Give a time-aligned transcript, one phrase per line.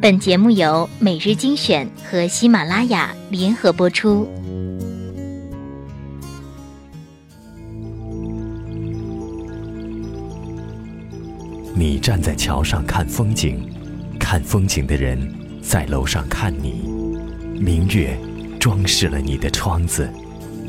[0.00, 4.28] 本节目由每日精选和喜马拉雅联合播出。
[11.74, 13.58] 你站在桥上看风景，
[14.20, 15.18] 看风景的人
[15.60, 16.88] 在楼上看你。
[17.58, 18.16] 明月
[18.60, 20.08] 装饰了你的窗子，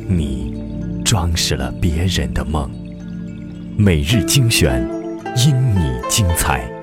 [0.07, 0.55] 你
[1.05, 2.68] 装饰了别人的梦。
[3.77, 4.82] 每日精选，
[5.38, 6.79] 因你精彩。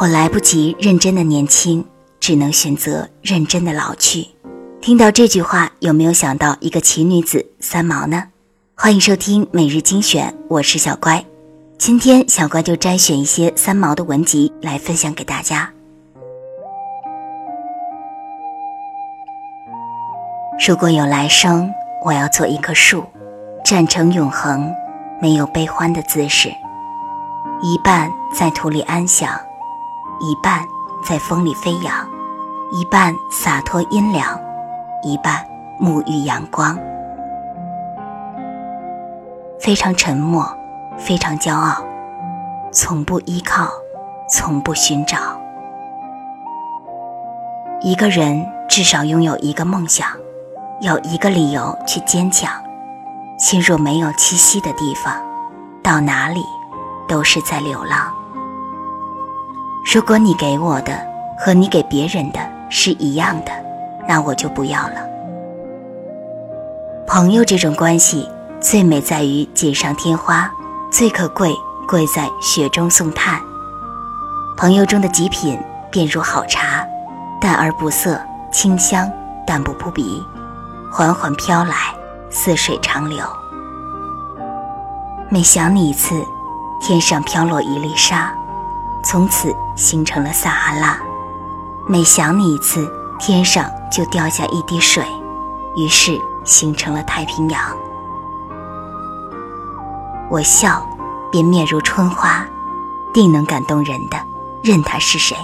[0.00, 1.84] 我来不及认真的年轻，
[2.20, 4.28] 只能选择认真的老去。
[4.80, 8.22] 听到这句话，有没有想到一个奇女子三毛呢？
[8.76, 11.24] 欢迎收听每日精选，我是小乖。
[11.78, 15.68] 今天小乖就摘选一些三毛的文集来分享给大家。
[20.64, 21.68] 如果有来生，
[22.04, 23.04] 我要做一棵树，
[23.64, 24.72] 站成永恒，
[25.20, 26.50] 没有悲欢的姿势，
[27.62, 29.28] 一半在土里安详。
[30.20, 30.66] 一半
[31.04, 31.94] 在风里飞扬，
[32.72, 34.38] 一半洒脱阴凉，
[35.02, 35.46] 一半
[35.80, 36.76] 沐浴阳光。
[39.60, 40.44] 非常沉默，
[40.96, 41.84] 非常骄傲，
[42.72, 43.68] 从不依靠，
[44.28, 45.16] 从不寻找。
[47.80, 50.08] 一个人至少拥有一个梦想，
[50.80, 52.50] 有一个理由去坚强。
[53.38, 55.14] 心若没有栖息的地方，
[55.80, 56.42] 到哪里
[57.06, 58.12] 都是在流浪。
[59.90, 60.92] 如果你给我的
[61.38, 63.52] 和你给别人的是一样的，
[64.06, 64.96] 那我就不要了。
[67.06, 68.28] 朋友这种关系
[68.60, 70.50] 最美在于锦上添花，
[70.92, 71.54] 最可贵
[71.88, 73.40] 贵在雪中送炭。
[74.58, 75.58] 朋友中的极品
[75.90, 76.86] 便如好茶，
[77.40, 78.20] 淡而不涩，
[78.52, 79.10] 清香
[79.46, 80.22] 但不扑鼻，
[80.92, 81.74] 缓缓飘来，
[82.28, 83.24] 似水长流。
[85.30, 86.14] 每想你一次，
[86.78, 88.30] 天上飘落一粒沙。
[89.02, 90.98] 从此形成了撒哈拉，
[91.86, 95.04] 每想你一次，天上就掉下一滴水，
[95.76, 97.60] 于是形成了太平洋。
[100.30, 100.86] 我笑，
[101.32, 102.46] 便面如春花，
[103.14, 104.18] 定能感动人的，
[104.62, 105.36] 任他是谁。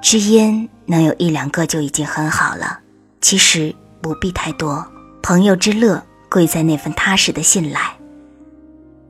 [0.00, 2.78] 知音能有一两个就已经很好了，
[3.20, 4.86] 其实不必太多。
[5.22, 7.80] 朋友之乐，贵在那份踏实的信赖。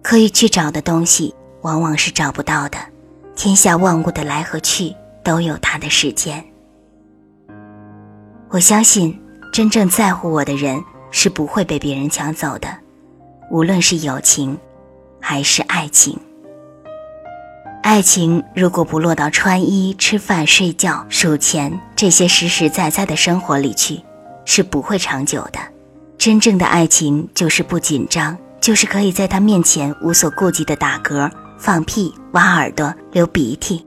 [0.03, 1.35] 可以去找的东西。
[1.63, 2.79] 往往是找不到的，
[3.35, 6.45] 天下万物的来和去都有它的时间。
[8.49, 9.21] 我相信，
[9.53, 12.69] 真正在乎我的人是不会被别人抢走的，
[13.51, 14.59] 无论是友情，
[15.21, 16.19] 还是爱情。
[17.83, 24.01] 爱情如果不落到穿衣、吃饭、睡觉、数钱这些实实在在的生活里去，
[24.45, 25.59] 是不会长久的。
[26.19, 31.31] 真正的爱情就是不紧张，就是可以在他面前无所顾忌的打嗝。
[31.61, 33.85] 放屁、挖耳朵、流鼻涕，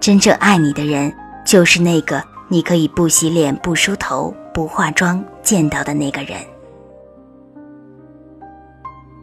[0.00, 1.14] 真正爱你的人，
[1.46, 6.36] 就是那个你可以不洗脸、不梳头、不化妆见到的那个人。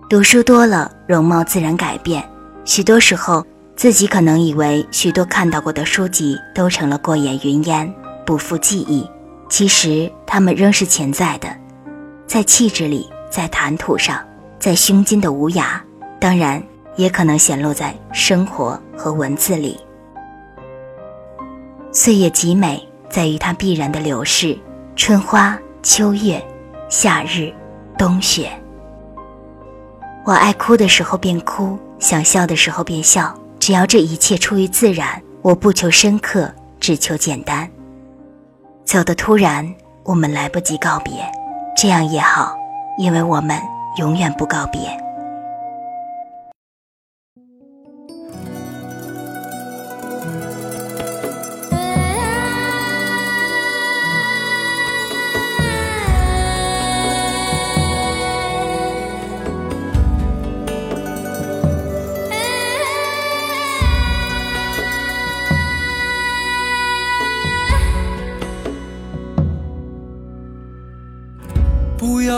[0.09, 2.24] 读书多了，容貌自然改变。
[2.63, 7.94] 许多时候，自己可能以为许多看到过的书籍都成了过眼云烟，
[8.25, 9.06] 不复记忆。
[9.50, 11.50] 其实，他们仍是潜在的，
[12.25, 14.18] 在气质里，在谈吐上，
[14.57, 15.78] 在胸襟的无涯。
[16.22, 16.63] 当然。
[16.95, 19.79] 也可能显露在生活和文字里。
[21.91, 24.57] 岁月极美，在于它必然的流逝：
[24.95, 26.44] 春花、秋月、
[26.89, 27.53] 夏日、
[27.97, 28.50] 冬雪。
[30.25, 35.22] 我爱哭的时候便哭，想笑的时候便笑，只要这一切出于自然。
[35.41, 37.69] 我不求深刻，只求简单。
[38.83, 39.72] 走得突然，
[40.03, 41.13] 我们来不及告别，
[41.77, 42.56] 这样也好，
[42.97, 43.59] 因为我们
[44.00, 45.05] 永远不告别。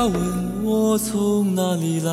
[0.08, 2.12] 问我从哪里来，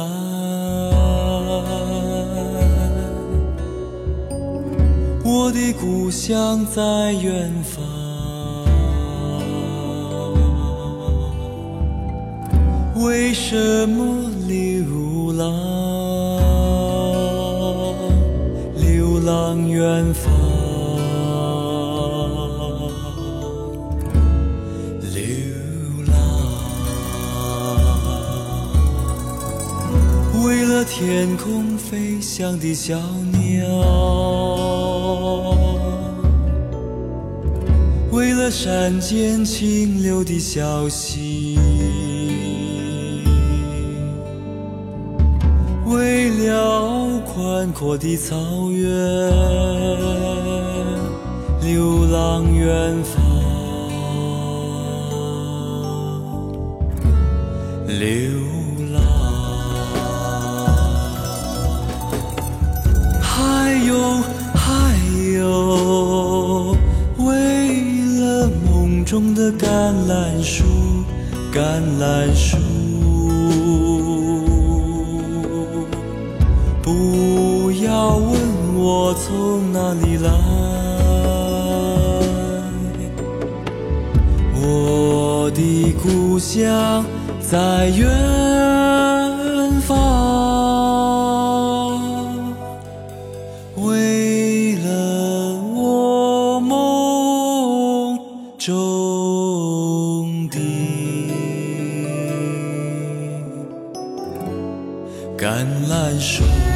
[5.25, 7.85] 我的故乡在远方。
[12.97, 15.45] 为什么流浪？
[18.77, 20.44] 流浪远方。
[31.07, 32.99] 天空飞翔的小
[33.31, 33.69] 鸟，
[38.11, 41.59] 为了山间清流的小溪，
[45.85, 48.89] 为了宽阔的草原，
[51.61, 53.23] 流浪远方。
[57.87, 58.44] 流。
[69.15, 69.69] 中的橄
[70.09, 70.65] 榄树，
[71.53, 72.57] 橄榄树，
[76.83, 78.35] 不要问
[78.75, 80.29] 我从哪里来，
[84.61, 87.05] 我的故乡
[87.41, 88.11] 在远
[105.37, 106.74] 橄榄树。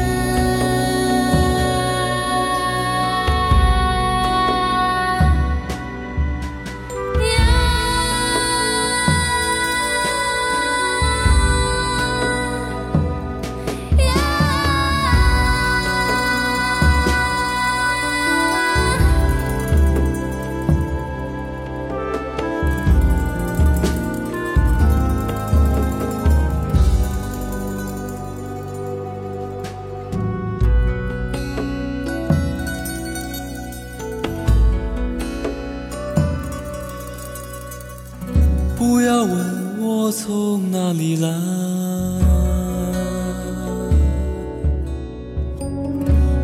[39.25, 41.29] 问我从哪里来，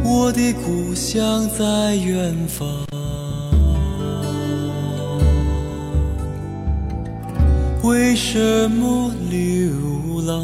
[0.05, 2.67] 我的故乡在远方。
[7.83, 10.43] 为什么流浪？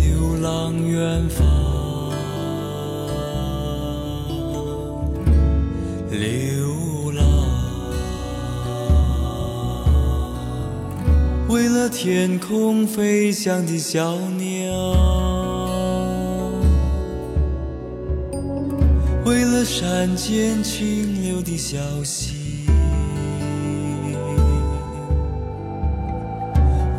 [0.00, 1.49] 流浪远方。
[12.02, 14.72] 天空飞翔的小鸟，
[19.26, 22.64] 为了山间清流的小溪，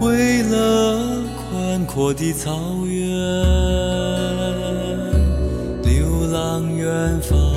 [0.01, 3.07] 为了宽阔的草原，
[5.81, 7.50] 流浪远方。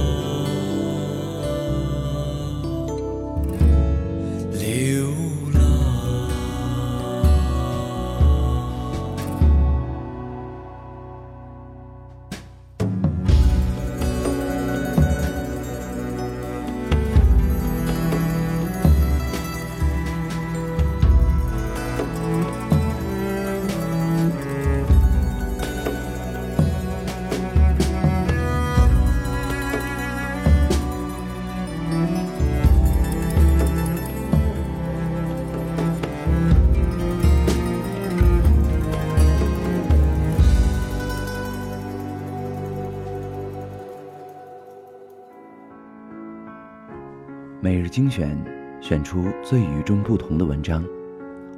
[47.84, 48.34] 日精选，
[48.80, 50.82] 选出最与众不同的文章。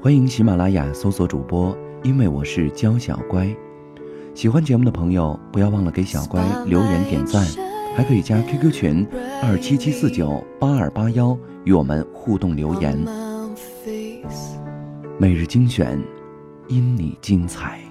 [0.03, 3.49] 欢迎喜马拉雅搜索主播，因为我是娇小乖。
[4.35, 7.47] 喜欢节目的朋友，不要忘了给小乖留言点赞，
[7.95, 9.07] 还可以加 QQ 群
[9.41, 12.99] 二七七四九八二八幺与我们互动留言。
[15.21, 15.97] 每日精选，
[16.67, 17.86] 因你精彩。